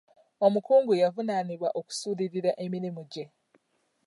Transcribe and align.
Omukungu 0.45 0.91
yavunaanibwa 1.01 1.69
okusuulirira 1.79 2.51
emirimu 2.65 3.01
gye. 3.11 3.25